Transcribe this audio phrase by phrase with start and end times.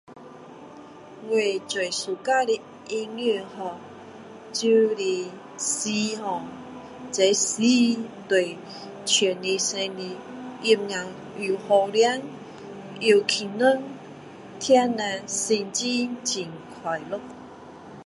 [1.29, 1.35] 我
[1.67, 2.59] 最喜欢的
[2.89, 3.75] 音乐 ho
[4.51, 6.17] 就是诗
[7.11, 7.63] 这诗
[8.27, 8.57] 对
[9.05, 9.83] 唱的出来
[10.63, 12.23] 越 nan 又好听
[12.99, 13.83] 又轻松
[14.59, 17.21] 听了心情很快乐